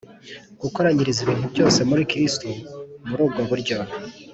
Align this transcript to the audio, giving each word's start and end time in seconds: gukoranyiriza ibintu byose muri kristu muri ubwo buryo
gukoranyiriza 0.61 1.19
ibintu 1.21 1.45
byose 1.53 1.79
muri 1.89 2.03
kristu 2.11 2.47
muri 3.07 3.21
ubwo 3.25 3.41
buryo 3.49 3.77